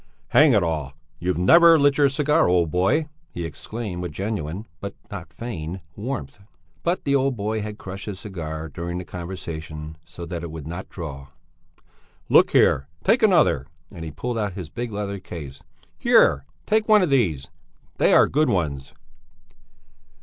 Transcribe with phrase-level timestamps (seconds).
[0.29, 4.65] "Hang it all, you've never lit your cigar, old boy!" he exclaimed with genuine,
[5.11, 6.39] not feigned, warmth.
[6.81, 10.65] But the old boy had crushed his cigar during the conversation, so that it would
[10.65, 11.27] not draw.
[12.29, 12.87] "Look here!
[13.03, 15.61] Take another!" and he pulled out his big leather case.
[15.99, 16.45] "Here!
[16.65, 17.51] Take one of these!
[17.99, 18.95] They are good ones!"